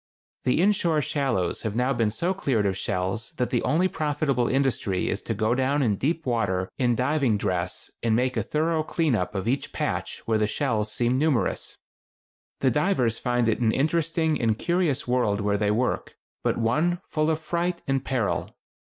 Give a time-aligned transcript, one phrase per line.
[0.45, 5.07] The inshore shallows have now been so cleared of shells that the only profitable industry
[5.09, 9.13] is to go down in deep water in diving dress and make a thorough clean
[9.13, 11.77] up of each "patch" where the shells seem numerous.
[12.61, 17.29] The divers find it an interesting and curious world where they work, but one full
[17.29, 18.55] of fright and peril.